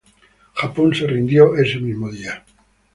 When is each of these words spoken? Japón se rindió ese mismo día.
Japón 0.55 0.95
se 0.95 1.05
rindió 1.05 1.55
ese 1.55 1.77
mismo 1.79 2.09
día. 2.09 2.43